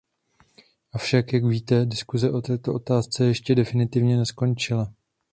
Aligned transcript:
Avšak, 0.93 1.33
jak 1.33 1.45
víte, 1.45 1.85
diskuse 1.85 2.31
o 2.31 2.41
této 2.41 2.73
otázce 2.73 3.25
ještě 3.25 3.55
definitivně 3.55 4.17
neskončila. 4.17 4.93